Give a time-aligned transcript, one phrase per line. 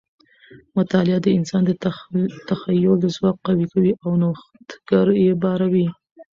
[0.77, 1.71] مطالعه د انسان د
[2.49, 5.87] تخیل ځواک قوي کوي او نوښتګر یې باروي.